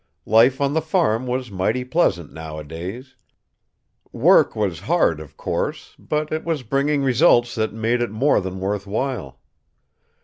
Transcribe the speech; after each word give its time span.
Life 0.25 0.59
on 0.59 0.73
the 0.73 0.81
farm 0.81 1.27
was 1.27 1.51
mighty 1.51 1.83
pleasant, 1.85 2.33
nowadays. 2.33 3.13
Work 4.11 4.55
was 4.55 4.79
hard, 4.79 5.19
of 5.19 5.37
course, 5.37 5.95
but 5.99 6.31
it 6.33 6.43
was 6.43 6.63
bringing 6.63 7.03
results 7.03 7.53
that 7.53 7.71
made 7.71 8.01
it 8.01 8.09
more 8.09 8.41
than 8.41 8.59
worth 8.59 8.87
while. 8.87 9.37